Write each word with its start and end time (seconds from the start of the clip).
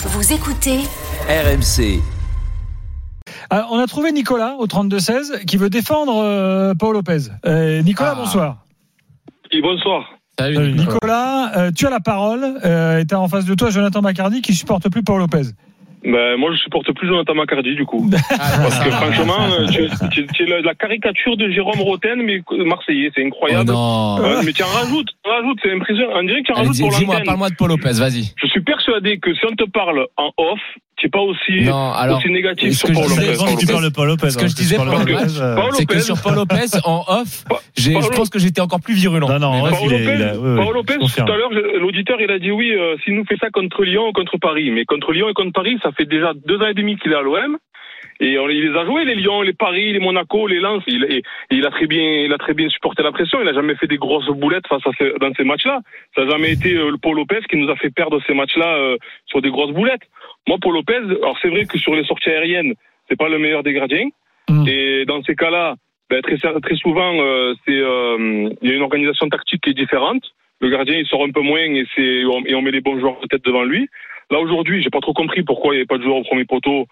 Vous 0.00 0.32
écoutez 0.32 0.78
RMC. 1.28 2.00
Ah, 3.50 3.66
on 3.70 3.78
a 3.78 3.86
trouvé 3.86 4.12
Nicolas 4.12 4.54
au 4.58 4.66
32-16 4.66 5.44
qui 5.44 5.56
veut 5.56 5.70
défendre 5.70 6.22
euh, 6.22 6.74
Paul 6.78 6.94
Lopez. 6.94 7.28
Euh, 7.46 7.82
Nicolas, 7.82 8.12
Ah. 8.16 8.18
bonsoir. 8.20 8.56
Et 9.50 9.60
bonsoir. 9.60 10.04
Salut, 10.38 10.72
Nicolas, 10.72 11.50
euh, 11.56 11.70
tu 11.76 11.86
as 11.86 11.90
la 11.90 12.00
parole. 12.00 12.44
Euh, 12.64 13.00
et 13.00 13.06
tu 13.06 13.14
as 13.14 13.20
en 13.20 13.28
face 13.28 13.44
de 13.44 13.54
toi 13.54 13.70
Jonathan 13.70 14.00
Macardy 14.02 14.40
qui 14.40 14.54
supporte 14.54 14.88
plus 14.88 15.02
Paul 15.02 15.18
Lopez. 15.18 15.42
Ben, 16.04 16.36
moi, 16.38 16.52
je 16.52 16.58
supporte 16.58 16.92
plus 16.94 17.08
Jonathan 17.08 17.34
Macardy, 17.34 17.74
du 17.74 17.84
coup. 17.84 18.08
Parce 18.30 18.78
que 18.78 18.90
franchement, 18.90 19.34
euh, 19.50 19.66
tu, 19.66 19.88
tu- 20.12 20.26
tu 20.28 20.42
es 20.48 20.62
la, 20.62 20.74
caricature 20.76 21.36
de 21.36 21.50
Jérôme 21.50 21.80
Roten, 21.80 22.22
mais 22.22 22.40
marseillais. 22.66 23.10
C'est 23.16 23.22
Oh 23.24 23.26
incroyable. 23.26 23.72
non. 23.72 24.16
Ouais, 24.20 24.44
mais 24.44 24.52
tu 24.52 24.62
en 24.62 24.66
rajoutes, 24.68 25.08
tu 25.24 25.28
en 25.30 25.34
rajoutes, 25.34 25.58
c'est 25.60 25.72
impressionnant. 25.74 26.12
On 26.14 26.22
dirait 26.22 26.40
que 26.42 26.46
tu 26.46 26.52
en 26.52 26.54
rajoutes 26.54 26.78
pour 26.78 26.90
Dis-moi, 26.90 27.20
parle-moi 27.26 27.50
de 27.50 27.56
Paul 27.56 27.68
Lopez, 27.70 27.92
vas-y. 27.98 28.32
Je 28.36 28.46
suis 28.46 28.60
persuadé 28.88 29.18
que 29.18 29.34
si 29.34 29.40
on 29.46 29.54
te 29.54 29.68
parle 29.70 30.06
en 30.16 30.30
off, 30.36 30.60
tu 30.96 31.06
n'es 31.06 31.10
pas 31.10 31.20
aussi, 31.20 31.62
Non, 31.64 31.92
alors. 31.92 32.18
aussi 32.18 32.28
négatif 32.30 32.72
sur 32.72 32.88
Paul 32.88 33.04
Lopez. 33.04 33.34
ce 33.34 33.44
que 33.44 33.44
Paul 33.44 33.56
tu 33.58 33.66
parles 33.66 33.84
de 33.84 33.88
Paul 33.90 34.08
Lopez. 34.08 34.30
Ce 34.30 34.38
que 34.38 34.48
je 34.48 34.54
disais 34.54 34.76
le 34.78 34.84
match, 34.84 35.74
c'est 35.74 35.86
que 35.86 35.98
sur 36.00 36.20
Paul 36.20 36.34
Lopez, 36.34 36.66
en 36.84 37.04
off, 37.08 37.44
je 37.76 37.92
pense 38.16 38.30
que 38.30 38.38
j'étais 38.38 38.60
encore 38.60 38.80
plus 38.80 38.94
virulent. 38.94 39.28
Non, 39.28 39.38
non, 39.38 39.52
Mais 39.52 39.60
en 39.60 39.62
vas-y. 39.64 39.72
off, 39.74 39.80
Paul 39.80 39.92
il 39.92 40.00
est- 40.22 40.72
Lopez, 40.72 40.94
tout 40.98 41.32
à 41.32 41.36
l'heure, 41.36 41.50
l'auditeur, 41.80 42.20
il 42.20 42.30
a 42.30 42.38
dit 42.38 42.50
oui, 42.50 42.72
euh, 42.74 42.96
s'il 43.04 43.14
nous 43.14 43.24
fait 43.24 43.36
ça 43.40 43.50
contre 43.50 43.82
Lyon 43.84 44.08
ou 44.08 44.12
contre 44.12 44.38
Paris. 44.38 44.70
Mais 44.70 44.84
contre 44.84 45.12
Lyon 45.12 45.28
et 45.28 45.34
contre 45.34 45.52
Paris, 45.52 45.78
ça 45.82 45.90
fait 45.92 46.04
déjà 46.06 46.32
deux 46.46 46.58
ans 46.58 46.66
et 46.68 46.74
demi 46.74 46.96
qu'il 46.98 47.12
est 47.12 47.16
à 47.16 47.22
l'OM. 47.22 47.56
Et 48.20 48.38
on, 48.38 48.48
il 48.48 48.68
les 48.68 48.76
a 48.76 48.84
joués, 48.84 49.04
les 49.04 49.14
Lyon, 49.14 49.42
les 49.42 49.52
Paris, 49.52 49.92
les 49.92 50.00
Monaco, 50.00 50.46
les 50.48 50.58
Lens. 50.60 50.82
Il, 50.88 51.04
et- 51.04 51.22
il 51.50 51.64
a 51.64 51.70
très 51.70 51.86
bien, 51.86 52.02
il 52.24 52.32
a 52.32 52.38
très 52.38 52.54
bien 52.54 52.68
supporté 52.68 53.02
la 53.02 53.12
pression. 53.12 53.38
Il 53.40 53.48
a 53.48 53.52
jamais 53.52 53.76
fait 53.76 53.86
des 53.86 53.96
grosses 53.96 54.26
boulettes 54.28 54.66
face 54.68 54.84
à 54.86 54.90
ces- 54.98 55.12
dans 55.20 55.32
ces 55.34 55.44
matchs-là. 55.44 55.80
Ça 56.16 56.24
n'a 56.24 56.30
jamais 56.32 56.52
été 56.52 56.74
euh, 56.74 56.90
le 56.90 56.98
Paul 56.98 57.16
Lopez 57.16 57.40
qui 57.48 57.56
nous 57.56 57.70
a 57.70 57.76
fait 57.76 57.90
perdre 57.90 58.20
ces 58.26 58.34
matchs-là 58.34 58.74
euh, 58.76 58.96
sur 59.26 59.40
des 59.40 59.50
grosses 59.50 59.72
boulettes. 59.72 60.02
Moi, 60.48 60.58
Paul 60.60 60.74
Lopez, 60.74 60.96
alors 61.22 61.38
c'est 61.40 61.48
vrai 61.48 61.64
que 61.66 61.78
sur 61.78 61.94
les 61.94 62.04
sorties 62.04 62.30
aériennes, 62.30 62.74
c'est 63.08 63.16
pas 63.18 63.28
le 63.28 63.38
meilleur 63.38 63.62
des 63.62 63.72
gardiens. 63.72 64.08
Mm. 64.48 64.64
Et 64.66 65.04
dans 65.04 65.22
ces 65.22 65.36
cas-là, 65.36 65.76
ben, 66.10 66.20
très, 66.22 66.36
très 66.38 66.76
souvent, 66.76 67.14
euh, 67.20 67.54
c'est, 67.66 67.76
euh, 67.78 68.48
il 68.62 68.68
y 68.68 68.72
a 68.72 68.76
une 68.76 68.82
organisation 68.82 69.28
tactique 69.28 69.62
qui 69.62 69.70
est 69.70 69.74
différente. 69.74 70.22
Le 70.60 70.70
gardien, 70.70 70.96
il 70.96 71.06
sort 71.06 71.22
un 71.22 71.30
peu 71.30 71.42
moins 71.42 71.60
et, 71.60 71.84
c'est, 71.94 72.24
on, 72.24 72.44
et 72.46 72.54
on 72.54 72.62
met 72.62 72.72
les 72.72 72.80
bons 72.80 72.98
joueurs 72.98 73.20
de 73.20 73.26
tête 73.28 73.44
devant 73.44 73.62
lui. 73.62 73.88
Là, 74.30 74.40
aujourd'hui, 74.40 74.82
j'ai 74.82 74.90
pas 74.90 75.00
trop 75.00 75.12
compris 75.12 75.42
pourquoi 75.42 75.72
il 75.72 75.76
n'y 75.76 75.80
avait 75.82 75.86
pas 75.86 75.98
de 75.98 76.02
joueur 76.02 76.16
au 76.16 76.24
premier 76.24 76.44
poteau 76.44 76.86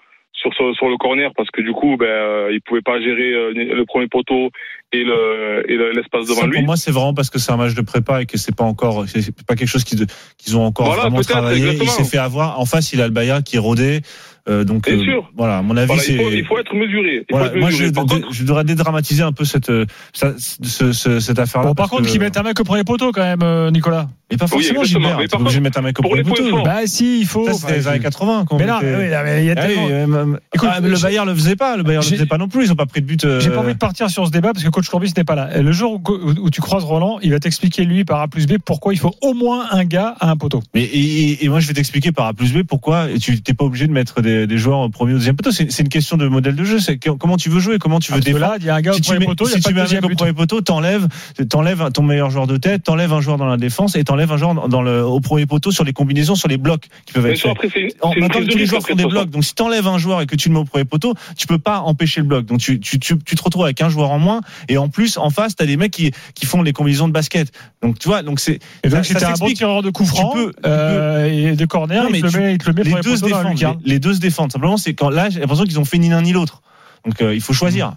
sur, 0.54 0.54
sur, 0.54 0.74
sur 0.76 0.88
le 0.88 0.96
corner 0.96 1.30
parce 1.36 1.48
que 1.50 1.60
du 1.62 1.72
coup, 1.72 1.96
ben, 1.96 2.06
euh, 2.06 2.48
il 2.52 2.60
pouvait 2.60 2.82
pas 2.82 3.00
gérer 3.00 3.32
euh, 3.32 3.52
le 3.52 3.84
premier 3.84 4.06
poteau 4.08 4.50
et, 4.92 5.02
le, 5.04 5.64
et 5.68 5.74
le- 5.76 5.92
l'espace 5.92 6.26
devant 6.26 6.40
Ça, 6.42 6.46
lui. 6.46 6.58
pour 6.58 6.66
moi, 6.66 6.76
c'est 6.76 6.90
vraiment 6.92 7.14
parce 7.14 7.30
que 7.30 7.38
c'est 7.38 7.52
un 7.52 7.56
match 7.56 7.74
de 7.74 7.82
prépa 7.82 8.22
et 8.22 8.26
que 8.26 8.38
c'est 8.38 8.54
pas 8.54 8.64
encore, 8.64 9.04
c'est 9.08 9.34
pas 9.46 9.54
quelque 9.56 9.68
chose 9.68 9.84
qu'ils 9.84 10.56
ont 10.56 10.64
encore 10.64 10.86
Voilà, 10.86 11.02
vraiment 11.02 11.20
travaillé. 11.22 11.58
Il 11.60 11.66
exactement. 11.70 11.90
s'est 11.92 12.04
fait 12.04 12.18
avoir. 12.18 12.60
En 12.60 12.64
face, 12.66 12.92
il 12.92 13.00
a 13.00 13.06
le 13.06 13.12
Bayard 13.12 13.42
qui 13.42 13.56
est 13.56 13.60
rodé. 13.60 14.00
Euh, 14.48 14.64
donc, 14.64 14.88
Bien 14.88 14.98
euh, 14.98 15.02
sûr. 15.02 15.30
voilà, 15.36 15.58
à 15.58 15.62
mon 15.62 15.76
avis, 15.76 15.86
Voilà, 15.88 16.02
c'est. 16.02 16.12
il, 16.12 16.18
faut, 16.22 16.30
il 16.30 16.44
faut 16.44 16.58
être 16.58 16.74
mesuré. 16.74 17.16
Il 17.22 17.24
Voilà, 17.30 17.46
faut 17.48 17.54
être 17.56 17.60
moi, 17.60 17.70
je, 17.70 17.82
mesuré. 17.84 17.92
Contre, 18.06 18.32
je 18.32 18.44
devrais 18.44 18.64
dédramatiser 18.64 19.22
un 19.22 19.32
peu 19.32 19.44
cette, 19.44 19.70
euh, 19.70 19.86
ça- 20.12 20.34
ce- 20.38 20.92
ce- 20.92 21.18
cette 21.20 21.38
affaire-là. 21.38 21.68
Bon, 21.68 21.74
par 21.74 21.88
contre, 21.88 22.06
qu'ils 22.08 22.20
mettent 22.20 22.36
un 22.36 22.42
mec 22.44 22.58
au 22.60 22.64
premier 22.64 22.84
poteau 22.84 23.10
quand 23.12 23.22
même, 23.22 23.70
Nicolas. 23.72 24.08
Mais 24.30 24.36
pas 24.36 24.46
Oui, 24.46 24.50
forcément, 24.50 24.80
exactement. 24.82 25.08
Gilbert. 25.08 25.18
Mais 25.20 25.28
par 25.28 25.38
contre, 25.40 25.60
mettre 25.60 25.78
un 25.78 25.82
mec 25.82 25.98
au 26.00 26.02
premier 26.02 26.24
poteau. 26.24 26.62
Bah 26.64 26.78
si, 26.86 27.20
il 27.20 27.26
faut. 27.26 27.48
C'était 27.52 27.76
les 27.76 27.86
années 27.88 28.00
80. 28.00 28.44
Quand 28.48 28.58
mais 28.58 28.66
là, 28.66 28.80
oui, 28.82 29.08
là, 29.08 29.38
il 29.40 29.44
y 29.46 29.50
a 29.50 29.54
Ah 29.56 29.64
oui, 29.68 29.74
tellement- 29.88 30.36
Écoute, 30.52 30.68
ah, 30.72 30.80
le 30.80 31.00
Bayard 31.00 31.26
le 31.26 31.34
faisait 31.34 31.54
pas. 31.54 31.76
Le 31.76 31.84
Bayard 31.84 32.02
le 32.02 32.10
faisait 32.10 32.26
pas 32.26 32.36
non 32.38 32.48
plus. 32.48 32.64
Ils 32.64 32.72
ont 32.72 32.76
pas 32.76 32.86
pris 32.86 33.00
de 33.02 33.06
but. 33.06 33.24
J'ai 33.40 33.50
pas 33.50 33.58
envie 33.60 33.74
de 33.74 33.78
partir 33.78 34.10
sur 34.10 34.26
ce 34.26 34.32
débat 34.32 34.52
parce 34.52 34.64
que 34.64 34.70
coach 34.70 34.88
Courbis 34.88 35.12
n'est 35.16 35.22
pas 35.24 35.36
là. 35.36 35.60
Le 35.62 35.70
jour 35.72 36.00
où, 36.42 36.50
tu 36.50 36.60
croises 36.60 36.82
Roland, 36.82 37.18
il 37.22 37.30
va 37.30 37.38
t'expliquer 37.38 37.84
lui 37.84 38.04
par 38.04 38.20
A 38.20 38.26
plus 38.28 38.46
B 38.46 38.54
pourquoi 38.64 38.94
il 38.94 38.98
faut 38.98 39.14
au 39.22 39.32
moins 39.32 39.66
un 39.70 39.84
gars 39.84 40.16
à 40.18 40.28
un 40.30 40.36
poteau. 40.36 40.60
Mais 40.74 40.82
et, 40.82 40.98
et- 41.30 41.44
et 41.44 41.48
moi 41.48 41.60
je 41.60 41.68
vais 41.68 41.74
t'expliquer 41.74 42.10
par 42.10 42.26
A 42.26 42.32
plus 42.34 42.52
B 42.52 42.62
pourquoi 42.64 43.06
tu 43.20 43.40
t'es 43.42 43.54
pas 43.54 43.64
obligé 43.64 43.86
de 43.86 43.92
mettre 43.92 44.22
des, 44.22 44.35
des 44.44 44.58
joueurs 44.58 44.80
au 44.80 44.88
premier 44.90 45.12
ou 45.12 45.16
au 45.16 45.18
deuxième 45.18 45.36
poteau. 45.36 45.50
C'est 45.52 45.78
une 45.80 45.88
question 45.88 46.16
de 46.18 46.28
modèle 46.28 46.54
de 46.56 46.64
jeu. 46.64 46.78
C'est 46.80 46.98
comment 46.98 47.36
tu 47.38 47.48
veux 47.48 47.60
jouer, 47.60 47.78
comment 47.78 47.98
tu 48.00 48.12
veux 48.12 48.18
que 48.20 48.24
défendre. 48.24 48.44
là, 48.46 48.56
il 48.60 48.66
y 48.66 48.70
a 48.70 48.74
un 48.74 48.80
gars 48.82 48.90
au 48.90 48.94
Si 48.94 49.00
tu 49.00 49.06
premier 49.06 49.20
mets, 49.20 49.26
poteau, 49.26 49.44
il 49.46 49.48
y 49.48 49.52
si 49.52 49.58
a 49.58 49.60
pas 49.62 49.68
tu 49.68 49.74
mets 49.74 49.80
un 49.80 50.00
mec 50.00 50.04
au 50.04 50.14
premier 50.14 50.32
poteau, 50.34 50.60
t'enlèves, 50.60 51.06
t'enlèves 51.48 51.90
ton 51.92 52.02
meilleur 52.02 52.30
joueur 52.30 52.46
de 52.46 52.56
tête, 52.56 52.82
t'enlèves 52.82 53.12
un 53.12 53.20
joueur 53.20 53.38
dans 53.38 53.46
la 53.46 53.56
défense 53.56 53.96
et 53.96 54.04
t'enlèves 54.04 54.32
un 54.32 54.36
joueur 54.36 54.68
dans- 54.68 54.82
le, 54.82 55.04
au 55.04 55.20
premier 55.20 55.46
poteau 55.46 55.70
sur 55.70 55.84
les 55.84 55.92
combinaisons, 55.92 56.34
sur 56.34 56.48
les 56.48 56.58
blocs 56.58 56.88
qui 57.06 57.12
peuvent 57.14 57.26
être 57.26 57.38
après, 57.50 57.68
En 58.02 58.12
une 58.12 58.20
maintenant 58.20 58.40
tous 58.48 58.58
les 58.58 58.66
joueurs 58.66 58.82
font 58.82 58.94
des 58.94 59.04
blocs, 59.06 59.30
donc 59.30 59.44
si 59.44 59.54
t'enlèves 59.54 59.86
un 59.86 59.98
joueur 59.98 60.20
et 60.20 60.26
que 60.26 60.36
tu 60.36 60.48
le 60.48 60.54
mets 60.54 60.60
au 60.60 60.64
premier 60.64 60.84
poteau, 60.84 61.14
tu 61.36 61.46
peux 61.46 61.58
pas 61.58 61.78
empêcher 61.80 62.20
le 62.20 62.26
bloc. 62.26 62.44
Donc 62.46 62.58
tu, 62.58 62.80
tu, 62.80 62.98
tu, 62.98 63.16
tu 63.18 63.34
te 63.36 63.42
retrouves 63.42 63.64
avec 63.64 63.80
un 63.80 63.88
joueur 63.88 64.10
en 64.10 64.18
moins 64.18 64.40
et 64.68 64.76
en 64.78 64.88
plus 64.88 65.16
en 65.18 65.30
face 65.30 65.54
t'as 65.56 65.66
des 65.66 65.76
mecs 65.76 65.92
qui, 65.92 66.10
qui 66.34 66.46
font 66.46 66.62
les 66.62 66.72
combinaisons 66.72 67.08
de 67.08 67.12
basket. 67.12 67.52
Donc 67.82 67.98
tu 67.98 68.08
vois, 68.08 68.22
donc 68.22 68.40
c'est 68.40 68.58
Et 68.82 68.88
donc, 68.88 69.04
ça- 69.04 69.14
c'était 69.14 69.24
un 69.24 69.32
bon 69.34 69.48
tireur 69.52 69.82
de 69.82 69.90
coup 69.90 70.04
franc 70.04 70.34
euh, 70.64 71.26
et 71.52 71.56
de 71.56 71.64
corner, 71.66 72.04
il, 72.10 72.20
te 72.20 72.26
le 72.26 72.42
met, 72.42 72.52
il 72.54 72.58
te 72.58 72.66
le 72.68 72.72
met 72.74 72.82
les 72.84 72.94
deux 73.02 73.16
se 73.16 73.24
défendent. 73.24 73.78
les 73.84 73.98
se 74.14 74.20
défendent. 74.28 74.52
Simplement, 74.52 74.76
c'est 74.76 74.94
quand 74.94 75.10
là, 75.10 75.28
j'ai 75.30 75.40
l'impression 75.40 75.64
qu'ils 75.64 75.80
ont 75.80 75.84
fait 75.84 75.98
ni 75.98 76.08
l'un 76.08 76.22
ni 76.22 76.32
l'autre. 76.32 76.60
Donc 77.04 77.20
euh, 77.22 77.34
il 77.34 77.40
faut 77.40 77.52
choisir. 77.52 77.92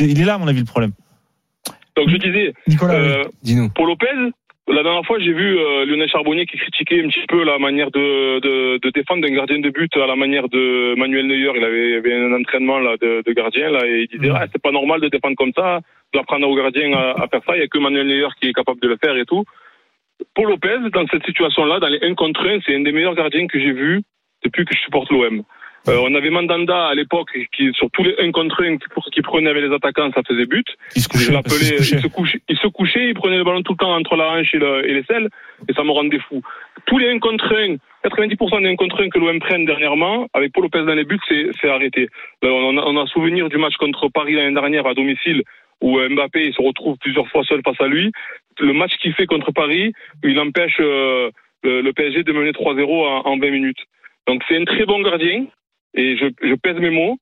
Il 0.00 0.20
est 0.20 0.24
là, 0.24 0.34
à 0.34 0.38
mon 0.38 0.48
avis, 0.48 0.60
le 0.60 0.64
problème. 0.66 0.92
Donc, 1.96 2.08
je 2.08 2.16
disais, 2.16 2.52
Nicolas, 2.68 2.94
oui. 3.00 3.08
euh, 3.08 3.24
Dis-nous. 3.42 3.68
Pour 3.70 3.86
Lopez, 3.86 4.06
la 4.68 4.82
dernière 4.84 5.04
fois, 5.04 5.18
j'ai 5.18 5.32
vu 5.32 5.58
euh, 5.58 5.84
Lionel 5.84 6.08
Charbonnier 6.08 6.46
qui 6.46 6.56
critiquait 6.56 7.02
un 7.04 7.08
petit 7.08 7.26
peu 7.28 7.42
la 7.42 7.58
manière 7.58 7.90
de, 7.90 8.38
de, 8.40 8.78
de 8.78 8.90
défendre 8.90 9.22
d'un 9.26 9.34
gardien 9.34 9.58
de 9.58 9.68
but 9.70 9.94
à 9.96 10.06
la 10.06 10.14
manière 10.14 10.48
de 10.48 10.94
Manuel 10.96 11.26
Neuer. 11.26 11.52
Il 11.56 11.64
avait, 11.64 11.96
avait 11.96 12.14
un 12.14 12.32
entraînement 12.40 12.78
là, 12.78 12.96
de, 13.00 13.22
de 13.26 13.32
gardien 13.32 13.70
là, 13.70 13.80
et 13.86 14.06
il 14.10 14.18
disait 14.18 14.30
Mhm. 14.30 14.38
ah, 14.40 14.46
c'est 14.52 14.62
pas 14.62 14.70
normal 14.70 15.00
de 15.00 15.08
défendre 15.08 15.36
comme 15.36 15.52
ça, 15.56 15.80
d'apprendre 16.14 16.48
aux 16.48 16.54
gardiens 16.56 16.92
à, 16.92 17.22
à 17.22 17.28
faire 17.28 17.40
ça. 17.46 17.56
Il 17.56 17.60
y 17.60 17.62
a 17.64 17.66
que 17.66 17.78
Manuel 17.78 18.06
Neuer 18.06 18.28
qui 18.40 18.48
est 18.48 18.52
capable 18.52 18.80
de 18.80 18.88
le 18.88 18.96
faire 19.02 19.16
et 19.16 19.24
tout. 19.24 19.44
Pour 20.34 20.46
Lopez, 20.46 20.76
dans 20.92 21.06
cette 21.10 21.24
situation-là, 21.26 21.80
dans 21.80 21.88
les 21.88 21.98
1 22.02 22.14
contre 22.14 22.46
1, 22.46 22.60
c'est 22.64 22.76
un 22.76 22.80
des 22.80 22.92
meilleurs 22.92 23.14
gardiens 23.16 23.46
que 23.48 23.58
j'ai 23.58 23.72
vu 23.72 24.02
depuis 24.44 24.64
que 24.64 24.74
je 24.76 24.80
supporte 24.82 25.10
l'OM. 25.10 25.42
Euh, 25.88 25.96
on 26.02 26.14
avait 26.14 26.30
Mandanda 26.30 26.88
à 26.88 26.94
l'époque 26.94 27.30
qui, 27.56 27.70
sur 27.72 27.90
tous 27.90 28.02
les 28.04 28.14
1 28.18 28.32
contre 28.32 28.62
1 28.62 28.76
qui, 29.12 29.22
prenait 29.22 29.48
avec 29.50 29.64
les 29.64 29.72
attaquants, 29.74 30.10
ça 30.14 30.20
faisait 30.28 30.44
but. 30.46 30.66
Se 31.00 31.08
couchait, 31.08 31.32
se 31.78 31.94
il 31.96 32.00
se 32.02 32.06
couchait, 32.08 32.40
il 32.48 32.58
se 32.58 32.66
couchait, 32.68 33.08
il 33.08 33.14
prenait 33.14 33.38
le 33.38 33.44
ballon 33.44 33.62
tout 33.62 33.72
le 33.72 33.78
temps 33.78 33.94
entre 33.96 34.14
la 34.16 34.30
hanche 34.30 34.54
et, 34.54 34.58
le- 34.58 34.86
et 34.88 34.92
l'aisselle, 34.92 35.28
et 35.68 35.72
ça 35.72 35.82
me 35.82 35.90
rendait 35.90 36.18
fou. 36.28 36.42
Tous 36.86 36.98
les 36.98 37.08
1 37.10 37.18
contre 37.18 37.54
1, 37.56 37.76
90% 38.08 38.60
des 38.62 38.68
1 38.68 38.76
contre 38.76 39.02
1 39.02 39.08
que 39.08 39.18
l'OM 39.18 39.38
prenne 39.40 39.64
dernièrement, 39.64 40.28
avec 40.34 40.52
Paul 40.52 40.64
Lopez 40.64 40.84
dans 40.84 40.94
les 40.94 41.04
buts, 41.04 41.18
c'est, 41.28 41.46
c'est 41.60 41.70
arrêté. 41.70 42.08
Là, 42.42 42.50
on, 42.52 42.76
a, 42.76 42.82
on 42.82 42.96
a 43.02 43.06
souvenir 43.06 43.48
du 43.48 43.56
match 43.56 43.76
contre 43.76 44.08
Paris 44.08 44.34
l'année 44.34 44.54
dernière 44.54 44.86
à 44.86 44.92
domicile, 44.94 45.42
où 45.80 45.98
Mbappé 45.98 46.44
il 46.48 46.52
se 46.54 46.60
retrouve 46.60 46.98
plusieurs 47.00 47.26
fois 47.28 47.42
seul 47.44 47.62
face 47.64 47.80
à 47.80 47.86
lui. 47.86 48.12
Le 48.60 48.74
match 48.74 48.92
qu'il 49.00 49.14
fait 49.14 49.24
contre 49.26 49.50
Paris, 49.50 49.94
il 50.22 50.38
empêche 50.38 50.76
euh, 50.80 51.30
le, 51.62 51.80
le 51.80 51.92
PSG 51.94 52.22
de 52.22 52.32
mener 52.32 52.50
3-0 52.50 52.84
en, 52.84 53.26
en 53.26 53.38
20 53.38 53.50
minutes. 53.50 53.78
Donc 54.28 54.42
c'est 54.46 54.58
un 54.60 54.64
très 54.66 54.84
bon 54.84 55.00
gardien, 55.00 55.46
et 55.94 56.16
je, 56.16 56.26
je 56.42 56.54
pèse 56.54 56.76
mes 56.76 56.90
mots. 56.90 57.18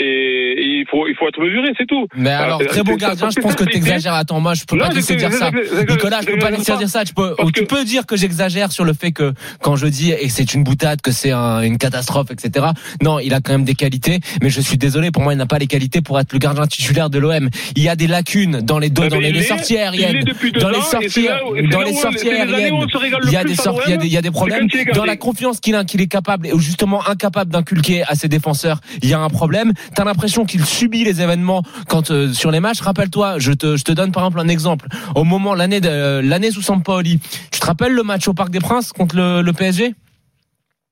Et, 0.00 0.04
et 0.04 0.64
il 0.80 0.86
faut 0.90 1.06
il 1.06 1.14
faut 1.16 1.28
être 1.28 1.38
mesuré, 1.40 1.68
c'est 1.78 1.86
tout. 1.86 2.06
Mais 2.16 2.30
alors, 2.30 2.60
très 2.66 2.82
bon 2.82 2.96
gardien, 2.96 3.30
je 3.30 3.40
pense 3.40 3.54
que 3.54 3.64
t'exagères. 3.64 4.14
Attends, 4.14 4.40
moi, 4.40 4.54
je 4.54 4.64
peux 4.64 4.76
Non, 4.76 4.84
pas 4.84 4.90
te 4.90 4.96
laisser 4.96 5.14
dire 5.16 5.32
ça. 5.32 5.50
Nicolas, 5.88 6.20
je 6.22 6.26
peux 6.26 6.38
pas 6.38 6.50
laisser 6.50 6.76
dire 6.76 6.88
ça. 6.88 7.04
Tu 7.04 7.14
peux, 7.14 7.34
tu 7.54 7.64
peux 7.64 7.84
dire 7.84 8.04
que 8.06 8.16
j'exagère 8.16 8.72
sur 8.72 8.84
le 8.84 8.92
fait 8.92 9.12
que 9.12 9.32
quand 9.62 9.76
je 9.76 9.86
dis 9.86 10.10
et 10.10 10.28
c'est 10.28 10.54
une 10.54 10.64
boutade, 10.64 11.00
que 11.00 11.12
c'est 11.12 11.30
un- 11.30 11.60
une 11.62 11.78
catastrophe, 11.78 12.30
etc. 12.30 12.66
Non, 13.02 13.18
il 13.20 13.32
a 13.34 13.40
quand 13.40 13.52
même 13.52 13.64
des 13.64 13.74
qualités, 13.74 14.18
mais 14.42 14.50
je 14.50 14.60
suis 14.60 14.78
désolé, 14.78 15.10
pour 15.10 15.22
moi, 15.22 15.32
il 15.32 15.36
n'a 15.36 15.46
pas 15.46 15.58
les 15.58 15.66
qualités 15.68 16.00
pour 16.00 16.18
être 16.18 16.32
le 16.32 16.38
gardien 16.38 16.66
titulaire 16.66 17.08
de 17.10 17.18
l'OM. 17.18 17.48
Il 17.76 17.82
y 17.82 17.88
a 17.88 17.94
des 17.96 18.06
lacunes 18.08 18.60
dans 18.62 18.78
les 18.78 18.90
deux, 18.90 19.04
Ah, 19.04 19.08
dans 19.10 19.20
les, 19.20 19.42
sorties 19.42 19.76
il 19.76 20.58
Dans 20.60 20.70
les 20.70 20.80
c'est 20.82 21.68
dans 21.70 21.80
les 21.80 21.92
le 21.92 23.26
il 23.26 23.32
y 23.32 23.36
a 23.36 23.44
des 23.44 23.54
sorties, 23.54 23.82
il 23.86 23.90
y 23.90 23.94
a 23.94 23.96
des, 23.96 24.06
il 24.06 24.12
y 24.12 24.16
a 24.16 24.22
des 24.22 24.28
l'OM, 24.28 24.34
problèmes. 24.34 24.66
Dans 24.94 25.04
la 25.04 25.16
confiance 25.16 25.60
qu'il 25.60 25.74
a, 25.74 25.84
qu'il 25.84 26.00
est 26.00 26.06
capable, 26.08 26.48
ou 26.52 26.58
justement 26.58 27.06
incapable 27.08 27.50
d'inculquer 27.52 28.02
à 28.04 28.14
ses 28.14 28.28
défenseurs, 28.28 28.80
il 29.02 29.08
y 29.08 29.14
a 29.14 29.18
un 29.20 29.28
problème. 29.28 29.57
T'as 29.94 30.04
l'impression 30.04 30.44
qu'il 30.44 30.64
subit 30.64 31.04
les 31.04 31.20
événements 31.20 31.62
quand 31.88 32.10
euh, 32.10 32.32
sur 32.32 32.50
les 32.50 32.60
matchs. 32.60 32.80
Rappelle-toi, 32.80 33.38
je 33.38 33.52
te, 33.52 33.76
je 33.76 33.84
te 33.84 33.92
donne 33.92 34.12
par 34.12 34.24
exemple 34.24 34.40
un 34.40 34.48
exemple. 34.48 34.88
Au 35.14 35.24
moment 35.24 35.54
l'année 35.54 35.80
euh, 35.84 36.22
l'année 36.22 36.50
sous 36.50 36.62
Sampaoli, 36.62 37.20
tu 37.50 37.60
te 37.60 37.66
rappelles 37.66 37.92
le 37.92 38.02
match 38.02 38.28
au 38.28 38.34
Parc 38.34 38.50
des 38.50 38.60
Princes 38.60 38.92
contre 38.92 39.16
le 39.16 39.52
PSG 39.52 39.94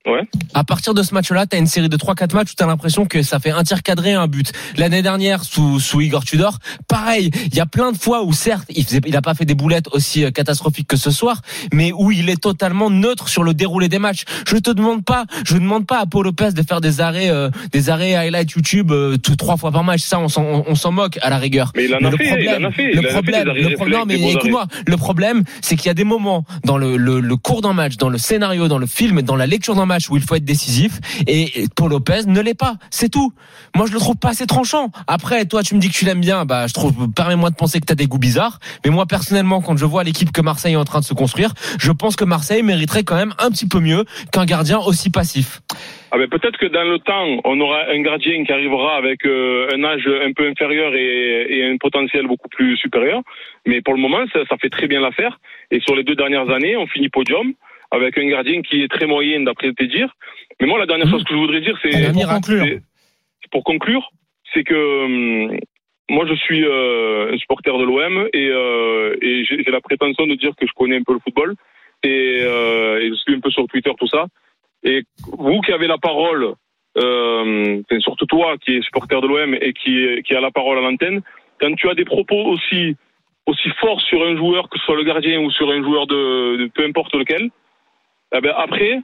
Ouais. 0.07 0.23
À 0.55 0.63
partir 0.63 0.95
de 0.95 1.03
ce 1.03 1.13
match-là, 1.15 1.47
t'as 1.47 1.59
une 1.59 1.67
série 1.67 1.89
de 1.89 1.97
3-4 1.97 2.35
matchs 2.35 2.53
où 2.53 2.55
t'as 2.55 2.67
l'impression 2.67 3.07
que 3.07 3.23
ça 3.23 3.41
fait 3.41 3.51
un 3.51 3.65
tir 3.65 3.83
cadré 3.83 4.15
un 4.15 4.29
but. 4.29 4.53
L'année 4.77 5.03
dernière, 5.03 5.43
sous, 5.43 5.81
sous 5.81 6.01
Igor 6.01 6.25
Tudor, 6.25 6.59
pareil. 6.87 7.33
Il 7.47 7.57
y 7.57 7.61
a 7.61 7.67
plein 7.67 7.91
de 7.91 7.99
fois 7.99 8.23
où 8.23 8.33
certes, 8.33 8.67
il 8.71 8.85
faisait, 8.85 9.01
il 9.05 9.17
a 9.17 9.23
pas 9.23 9.35
fait 9.35 9.45
des 9.45 9.57
boulettes 9.57 9.89
aussi 9.93 10.25
euh, 10.25 10.31
catastrophiques 10.31 10.87
que 10.87 10.97
ce 10.97 11.11
soir, 11.11 11.43
mais 11.73 11.91
où 11.93 12.13
il 12.13 12.31
est 12.31 12.41
totalement 12.41 12.89
neutre 12.89 13.29
sur 13.29 13.43
le 13.43 13.53
déroulé 13.53 13.89
des 13.89 13.99
matchs. 13.99 14.23
Je 14.47 14.57
te 14.57 14.71
demande 14.71 15.05
pas, 15.05 15.25
je 15.45 15.55
demande 15.55 15.87
pas 15.87 15.99
à 15.99 16.07
Paul 16.07 16.25
Lopez 16.25 16.53
de 16.53 16.63
faire 16.63 16.81
des 16.81 17.01
arrêts, 17.01 17.29
euh, 17.29 17.51
des 17.73 17.91
arrêts 17.91 18.15
highlight 18.15 18.53
YouTube 18.53 18.93
euh, 18.93 19.17
tout 19.17 19.35
trois 19.35 19.57
fois 19.57 19.73
par 19.73 19.83
match. 19.83 20.03
Ça, 20.03 20.21
on 20.21 20.29
s'en, 20.29 20.45
on, 20.45 20.65
on 20.69 20.75
s'en 20.77 20.93
moque 20.93 21.19
à 21.21 21.31
la 21.31 21.39
rigueur. 21.39 21.73
Mais 21.75 21.87
il 21.87 21.95
en 21.95 21.99
a 21.99 22.11
le 22.11 22.17
fait, 22.17 22.29
problème, 22.29 22.57
il 22.61 22.65
en 22.65 22.69
a 22.69 22.73
fait. 22.73 22.93
le 22.93 23.03
problème, 23.09 23.49
le 23.49 23.75
problème, 23.75 24.03
mais 24.07 24.33
écoute-moi, 24.33 24.67
le 24.87 24.97
problème, 24.97 25.43
c'est 25.63 25.75
qu'il 25.75 25.87
y 25.87 25.91
a 25.91 25.95
des 25.95 26.05
moments 26.05 26.45
dans 26.65 26.79
le, 26.79 26.97
le, 26.97 27.19
le 27.19 27.37
cours 27.37 27.61
d'un 27.61 27.73
match, 27.73 27.97
dans 27.97 28.09
le 28.09 28.19
scénario, 28.19 28.69
dans 28.69 28.79
le 28.79 28.87
film, 28.87 29.23
dans 29.23 29.37
la 29.37 29.49
lecture 29.49 29.75
d'un 29.75 29.87
match 29.87 29.96
où 30.11 30.17
il 30.17 30.23
faut 30.23 30.35
être 30.35 30.45
décisif, 30.45 30.99
et 31.27 31.65
Paul 31.75 31.91
Lopez 31.91 32.27
ne 32.27 32.41
l'est 32.41 32.59
pas. 32.59 32.75
C'est 32.91 33.11
tout. 33.11 33.33
Moi, 33.75 33.87
je 33.87 33.93
le 33.93 33.99
trouve 33.99 34.17
pas 34.17 34.31
assez 34.31 34.47
tranchant. 34.47 34.91
Après, 35.07 35.45
toi, 35.45 35.63
tu 35.63 35.75
me 35.75 35.81
dis 35.81 35.89
que 35.89 35.95
tu 35.95 36.05
l'aimes 36.05 36.21
bien, 36.21 36.45
bah, 36.45 36.67
je 36.67 36.75
trouve, 36.75 37.11
permets-moi 37.13 37.51
de 37.51 37.57
penser 37.57 37.81
que 37.81 37.87
t'as 37.87 37.95
des 37.95 38.07
goûts 38.07 38.19
bizarres. 38.19 38.59
Mais 38.85 38.91
moi, 38.91 39.07
personnellement, 39.07 39.61
quand 39.61 39.77
je 39.77 39.85
vois 39.85 40.05
l'équipe 40.05 40.33
que 40.33 40.41
Marseille 40.41 40.75
est 40.75 40.77
en 40.77 40.85
train 40.85 41.01
de 41.01 41.05
se 41.05 41.15
construire, 41.15 41.53
je 41.79 41.93
pense 41.93 42.17
que 42.17 42.25
Marseille 42.25 42.63
mériterait 42.63 43.05
quand 43.05 43.17
même 43.17 43.35
un 43.39 43.51
petit 43.51 43.69
peu 43.69 43.81
mieux 43.81 44.05
qu'un 44.33 44.45
gardien 44.45 44.79
aussi 44.79 45.11
passif. 45.11 45.61
ah 46.11 46.19
ben 46.19 46.29
peut-être 46.29 46.59
que 46.59 46.67
dans 46.67 46.85
le 46.85 46.99
temps, 46.99 47.41
on 47.45 47.61
aura 47.61 47.91
un 47.91 48.01
gardien 48.03 48.45
qui 48.45 48.53
arrivera 48.53 48.97
avec 48.97 49.27
euh, 49.27 49.69
un 49.75 49.85
âge 49.85 50.07
un 50.07 50.33
peu 50.33 50.49
inférieur 50.49 50.95
et, 50.95 51.71
un 51.71 51.77
potentiel 51.79 52.27
beaucoup 52.27 52.49
plus 52.49 52.77
supérieur. 52.77 53.23
Mais 53.67 53.81
pour 53.83 53.95
le 53.95 54.01
moment, 54.01 54.25
ça 54.33 54.57
fait 54.61 54.71
très 54.71 54.87
bien 54.87 55.01
l'affaire. 55.01 55.39
Et 55.71 55.81
sur 55.81 55.95
les 55.97 56.05
deux 56.05 56.15
dernières 56.15 56.51
années, 56.51 56.77
on 56.77 56.87
finit 56.87 57.09
podium 57.09 57.53
avec 57.91 58.17
un 58.19 58.27
gardien 58.29 58.63
qui 58.63 58.83
est 58.83 58.89
très 58.89 59.07
moyen 59.07 59.41
d'après 59.41 59.73
tes 59.73 59.87
dires. 59.87 60.13
Mais 60.61 60.67
moi, 60.67 60.79
la 60.79 60.87
dernière 60.87 61.07
Mmh. 61.07 61.11
chose 61.11 61.25
que 61.25 61.35
je 61.35 61.39
voudrais 61.39 61.61
dire, 61.61 61.79
c'est 61.83 62.13
Pour 62.13 62.27
conclure. 62.29 62.65
c'est- 62.65 62.81
pour 63.51 63.65
conclure, 63.65 64.11
c'est 64.53 64.65
que 64.65 65.05
hum, 65.05 65.59
moi, 66.09 66.25
je 66.29 66.35
suis 66.35 66.65
euh, 66.65 67.33
un 67.33 67.37
supporter 67.39 67.77
de 67.79 67.85
l'OM 67.85 68.29
et, 68.33 68.49
euh, 68.49 69.17
et 69.23 69.45
j'ai 69.45 69.63
la 69.71 69.81
prétention 69.81 70.27
de 70.27 70.35
dire 70.35 70.53
que 70.59 70.67
je 70.67 70.73
connais 70.75 70.97
un 70.97 71.03
peu 71.03 71.13
le 71.15 71.21
football 71.21 71.55
et, 72.03 72.39
euh, 72.43 73.01
et 73.01 73.09
je 73.09 73.15
suis 73.15 73.35
un 73.35 73.41
peu 73.41 73.51
sur 73.51 73.67
Twitter 73.67 73.91
tout 73.99 74.09
ça. 74.09 74.27
Et 74.85 75.03
vous 75.33 75.61
qui 75.63 75.73
avez 75.73 75.87
la 75.89 75.99
parole, 75.99 76.55
euh, 76.99 77.81
enfin, 77.91 78.01
surtout 78.01 78.27
toi 78.27 78.57
qui 78.59 78.77
es 78.77 78.83
supporter 78.83 79.21
de 79.21 79.27
l'OM 79.27 79.55
et 79.61 79.73
qui, 79.73 80.23
qui 80.23 80.35
a 80.35 80.41
la 80.41 80.51
parole 80.51 80.79
à 80.79 80.81
l'antenne, 80.81 81.23
quand 81.61 81.75
tu 81.75 81.89
as 81.89 81.95
des 81.95 82.05
propos 82.05 82.43
aussi 82.45 82.97
aussi 83.47 83.69
forts 83.81 84.01
sur 84.01 84.25
un 84.27 84.37
joueur, 84.37 84.69
que 84.69 84.77
ce 84.79 84.85
soit 84.85 84.97
le 84.97 85.05
gardien 85.05 85.39
ou 85.41 85.51
sur 85.53 85.71
un 85.71 85.81
joueur 85.83 86.07
de, 86.09 86.57
de 86.57 86.67
peu 86.75 86.85
importe 86.85 87.15
lequel, 87.15 87.51
eh 88.33 88.41
ben 88.41 88.55
après, 88.57 89.01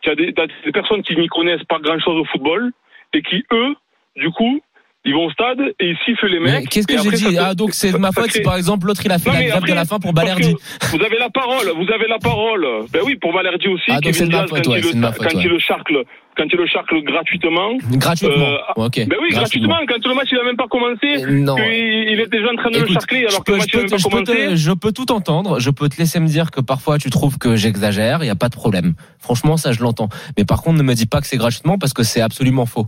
tu 0.00 0.10
as 0.10 0.16
t'as 0.16 0.46
des 0.64 0.72
personnes 0.72 1.02
qui 1.02 1.16
n'y 1.16 1.28
connaissent 1.28 1.64
pas 1.64 1.78
grand-chose 1.78 2.20
au 2.20 2.24
football 2.24 2.72
et 3.12 3.22
qui, 3.22 3.44
eux, 3.52 3.74
du 4.16 4.30
coup, 4.30 4.60
ils 5.04 5.12
vont 5.14 5.26
au 5.26 5.30
stade 5.30 5.60
et 5.80 5.90
ils 5.90 5.96
sifflent 6.04 6.26
les 6.28 6.40
mecs. 6.40 6.68
Qu'est-ce 6.68 6.86
que 6.86 6.98
j'ai 6.98 7.10
dit 7.10 7.36
Ah, 7.38 7.54
donc 7.54 7.74
c'est 7.74 7.96
ma 7.98 8.10
faute 8.12 8.30
si 8.30 8.40
par 8.42 8.56
exemple 8.56 8.86
l'autre 8.86 9.02
il 9.04 9.12
a 9.12 9.18
fait 9.18 9.30
la 9.30 9.42
grève 9.44 9.64
de 9.64 9.72
la 9.74 9.84
faim 9.84 9.98
pour 10.00 10.12
Balerdi. 10.12 10.54
Vous 10.90 11.00
avez 11.02 11.18
la 11.18 11.30
parole, 11.30 11.66
vous 11.76 11.92
avez 11.92 12.08
la 12.08 12.18
parole. 12.18 12.66
Ben 12.92 13.00
oui, 13.04 13.16
pour 13.16 13.32
Valerdi 13.32 13.68
aussi. 13.68 13.84
Ah, 13.90 14.00
donc 14.00 14.14
c'est 14.14 14.26
de 14.26 14.32
ma 14.32 14.46
faute, 14.46 14.66
ouais, 14.66 14.80
c'est 14.82 14.94
ma 14.96 15.12
faute, 15.12 15.26
quand 15.30 15.38
il 15.40 15.48
le 15.48 15.58
charcle, 15.58 16.02
quand 16.36 16.44
il 16.50 16.56
le 16.58 16.66
charcle 16.66 17.02
gratuitement. 17.04 17.76
Gratuitement. 17.92 18.44
Euh, 18.76 18.86
ok. 18.86 19.06
Ben 19.06 19.16
oui, 19.22 19.28
gratuitement. 19.30 19.76
Quand 19.86 20.06
le 20.08 20.14
match 20.14 20.28
il 20.32 20.38
a 20.38 20.44
même 20.44 20.56
pas 20.56 20.66
commencé, 20.68 21.22
Euh, 21.24 21.30
Non. 21.30 21.56
il 21.58 22.18
est 22.20 22.30
déjà 22.30 22.48
en 22.52 22.56
train 22.56 22.70
de 22.70 22.78
le 22.80 22.86
charcler 22.86 23.26
alors 23.26 23.44
que 23.44 23.52
le 23.52 23.58
je 23.58 23.60
match 23.62 23.70
il 23.72 23.76
a 23.76 23.82
peux 23.82 23.88
même 23.90 24.02
pas 24.02 24.10
commencé. 24.10 24.48
te- 24.48 24.56
je 24.56 24.72
peux 24.72 24.92
tout 24.92 25.12
entendre. 25.12 25.60
Je 25.60 25.70
peux 25.70 25.88
te 25.88 25.96
laisser 25.98 26.18
me 26.20 26.26
dire 26.26 26.50
que 26.50 26.60
parfois 26.60 26.98
tu 26.98 27.10
trouves 27.10 27.38
que 27.38 27.56
j'exagère. 27.56 28.18
Il 28.22 28.26
n'y 28.26 28.30
a 28.30 28.34
pas 28.36 28.48
de 28.48 28.54
problème. 28.56 28.94
Franchement, 29.20 29.56
ça, 29.56 29.72
je 29.72 29.80
l'entends. 29.82 30.08
Mais 30.38 30.44
par 30.44 30.62
contre, 30.62 30.78
ne 30.78 30.82
me 30.82 30.94
dis 30.94 31.06
pas 31.06 31.20
que 31.20 31.26
c'est 31.26 31.36
gratuitement 31.36 31.78
parce 31.78 31.92
que 31.92 32.02
c'est 32.02 32.20
absolument 32.20 32.66
faux. 32.66 32.86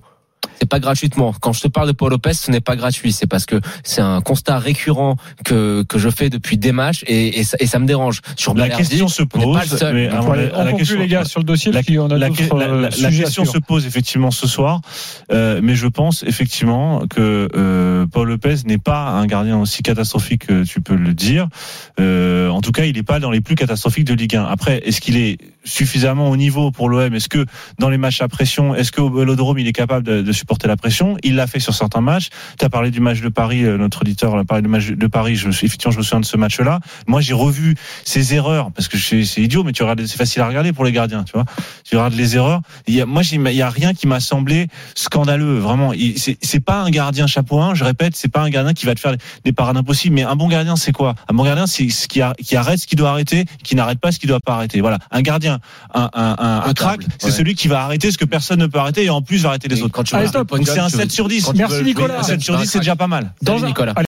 C'est 0.61 0.69
pas 0.69 0.81
gratuitement. 0.81 1.35
Quand 1.41 1.53
je 1.53 1.61
te 1.61 1.69
parle 1.69 1.87
de 1.89 1.93
Paul 1.93 2.11
Lopez, 2.11 2.35
ce 2.35 2.51
n'est 2.51 2.61
pas 2.61 2.77
gratuit. 2.77 3.13
C'est 3.13 3.27
parce 3.27 3.47
que 3.47 3.61
c'est 3.85 4.01
un 4.01 4.21
constat 4.21 4.59
récurrent 4.59 5.17
que, 5.45 5.83
que 5.83 5.99
je 5.99 6.09
fais 6.09 6.31
depuis 6.31 6.57
des 6.59 6.73
matchs 6.73 7.05
et, 7.07 7.41
et, 7.41 7.45
ça, 7.45 7.57
et 7.61 7.67
ça 7.67 7.79
me 7.79 7.87
dérange. 7.87 8.21
Sur 8.37 8.55
La 8.55 8.65
Balerdi, 8.65 8.89
question 8.89 9.09
se 9.09 9.23
on 9.23 9.27
pose, 9.27 9.83
mais 9.93 10.09
mon- 10.09 10.33
aller- 10.33 10.51
on 10.55 10.65
la 10.65 10.73
question- 10.73 10.99
les 10.99 11.09
gars 11.09 11.25
sur 11.25 11.41
le 11.41 11.45
dossier 11.45 11.73
La, 11.73 11.81
a 11.81 11.83
euh, 12.69 12.91
la- 13.01 13.11
question 13.11 13.45
se 13.45 13.59
pose 13.59 13.87
effectivement 13.87 14.31
ce 14.31 14.47
soir, 14.47 14.81
euh, 15.33 15.61
mais 15.63 15.75
je 15.75 15.87
pense 15.87 16.23
effectivement 16.25 17.07
que 17.09 17.49
euh, 17.55 18.07
Paul 18.07 18.29
Lopez 18.29 18.57
n'est 18.67 18.79
pas 18.79 19.09
un 19.11 19.27
gardien 19.27 19.59
aussi 19.59 19.83
catastrophique 19.83 20.47
que 20.47 20.65
tu 20.65 20.81
peux 20.81 20.97
le 20.97 21.15
dire. 21.15 21.49
Euh, 22.01 22.49
en 22.51 22.61
tout 22.61 22.73
cas, 22.73 22.85
il 22.85 22.95
n'est 22.97 23.03
pas 23.03 23.21
dans 23.21 23.31
les 23.31 23.41
plus 23.41 23.55
catastrophiques 23.55 24.05
de 24.05 24.15
Ligue 24.15 24.37
1. 24.37 24.45
Après, 24.45 24.79
est-ce 24.85 25.01
qu'il 25.01 25.17
est 25.17 25.39
suffisamment 25.65 26.31
au 26.31 26.37
niveau 26.37 26.71
pour 26.71 26.89
l'OM 26.89 27.13
Est-ce 27.15 27.29
que 27.29 27.45
dans 27.79 27.89
les 27.91 27.99
matchs 27.99 28.21
à 28.21 28.29
pression, 28.29 28.75
est-ce 28.75 28.93
qu'au 28.93 29.11
Vélodrome 29.11 29.59
il 29.59 29.67
est 29.67 29.73
capable 29.73 30.07
de, 30.07 30.23
de 30.23 30.33
supporter 30.37 30.69
la 30.69 30.77
pression 30.77 31.17
Il 31.23 31.35
l'a 31.37 31.47
fait 31.47 31.61
sur 31.61 31.75
certains 31.75 32.01
matchs. 32.01 32.29
Tu 32.59 32.65
as 32.65 32.69
parlé 32.71 32.91
du 32.91 33.01
match 33.01 33.21
de 33.21 33.29
Paris, 33.29 33.65
euh, 33.65 33.77
notre 33.79 34.03
auditeur 34.03 34.37
a 34.37 34.45
parlé 34.45 34.63
du 34.63 34.69
match 34.69 34.87
de 34.89 35.07
Paris. 35.07 35.37
Je 35.37 35.47
me 35.47 35.53
suis, 35.53 35.67
effectivement, 35.67 35.93
je 35.93 35.99
me 35.99 36.03
souviens 36.03 36.21
de 36.21 36.25
ce 36.27 36.37
match-là. 36.37 36.81
Moi, 37.07 37.21
j'ai 37.21 37.33
revu 37.35 37.75
ses 38.05 38.35
erreurs 38.35 38.71
parce 38.73 38.89
que 38.89 38.99
c'est 38.99 39.25
c'est 39.25 39.41
idiot, 39.43 39.65
mais 39.65 39.73
tu 39.73 39.83
regardes, 39.83 40.05
c'est 40.07 40.17
facile 40.17 40.43
à 40.43 40.49
regarder 40.49 40.73
pour 40.73 40.85
les 40.85 40.93
gardiens, 40.93 41.25
tu 41.25 41.33
vois. 41.33 41.45
Tu 41.85 41.97
regardes 41.97 42.15
les 42.15 42.37
erreurs. 42.37 42.61
Il 42.87 42.95
y 42.95 43.01
a, 43.01 43.07
moi, 43.07 43.23
j'ai- 43.23 43.37
il 43.37 43.53
y 43.57 43.63
a 43.63 43.71
rien 43.71 43.95
qui 43.95 44.07
m'a 44.07 44.21
semblé 44.21 44.69
scandaleux. 44.95 45.59
Vraiment, 45.59 45.93
Il- 45.93 46.19
c'est 46.19 46.37
c'est 46.43 46.61
pas 46.61 46.81
un 46.83 46.91
gardien 46.91 47.27
chapeau 47.27 47.61
1, 47.61 47.75
Je 47.75 47.85
répète, 47.85 48.17
c'est 48.17 48.29
pas 48.29 48.41
un 48.43 48.51
gardien 48.51 48.73
qui 48.75 48.87
va 48.87 48.95
te 48.95 49.01
faire 49.01 49.15
des 49.45 49.53
parades 49.53 49.77
impossibles. 49.77 50.15
Mais 50.15 50.23
un 50.23 50.37
bon 50.37 50.49
gardien, 50.49 50.77
c'est 50.77 50.93
quoi? 50.93 51.15
Un 51.29 51.35
bon 51.35 51.45
gardien, 51.45 51.67
c'est 51.67 51.89
ce 51.89 52.07
qui, 52.09 52.21
a- 52.23 52.35
qui 52.43 52.57
arrête 52.57 52.79
ce 52.81 52.87
qu'il 52.87 52.99
doit 52.99 53.11
arrêter, 53.11 53.45
qui 53.63 53.75
n'arrête 53.75 53.99
pas 54.01 54.13
ce 54.13 54.19
qu'il 54.19 54.29
doit 54.29 54.41
pas 54.41 54.55
arrêter. 54.55 54.81
Voilà. 54.81 54.99
Un 55.11 55.23
gardien, 55.23 55.59
un, 55.95 56.11
un, 56.15 56.37
un, 56.39 56.63
un 56.67 56.75
crack, 56.75 57.01
c'est 57.19 57.27
ouais. 57.27 57.33
celui 57.33 57.55
qui 57.55 57.69
va 57.69 57.83
arrêter 57.83 58.11
ce 58.11 58.19
que 58.19 58.25
personne 58.25 58.61
ne 58.61 58.67
peut 58.67 58.79
arrêter 58.79 59.05
et 59.05 59.11
en 59.11 59.23
plus 59.23 59.43
va 59.43 59.51
arrêter 59.51 59.69
les 59.69 59.79
Et 59.79 59.83
autres. 59.83 59.93
quand 59.93 60.05
tu 60.05 60.15
Allez, 60.15 60.25
vois 60.25 60.26
stop. 60.29 60.55
c'est 60.65 60.79
un 60.79 60.89
tu- 60.89 60.97
7 60.97 61.13
sur 61.13 61.29
10. 61.29 61.45
quand 61.45 61.53
tu 61.53 61.59
Merci, 61.59 61.83
Nicolas. 61.83 62.21
Un 62.21 62.23
7 62.23 62.41
sur 62.41 62.57
10, 62.57 62.67
c'est 62.67 62.79
déjà 62.79 62.97
pas 62.97 63.07
mal. 63.07 63.33
Dans 63.43 63.61
Nicolas. 63.61 63.95